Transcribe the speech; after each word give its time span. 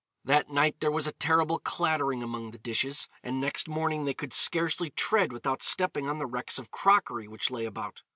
That 0.23 0.49
night 0.49 0.79
there 0.79 0.89
was 0.89 1.05
a 1.05 1.11
terrible 1.11 1.59
clattering 1.59 2.23
among 2.23 2.49
the 2.49 2.57
dishes, 2.57 3.07
and 3.21 3.39
next 3.39 3.67
morning 3.67 4.05
they 4.05 4.15
could 4.15 4.33
scarcely 4.33 4.89
tread 4.89 5.31
without 5.31 5.61
stepping 5.61 6.09
on 6.09 6.17
the 6.17 6.25
wrecks 6.25 6.57
of 6.57 6.71
crockery 6.71 7.27
which 7.27 7.51
lay 7.51 7.65
about. 7.65 8.01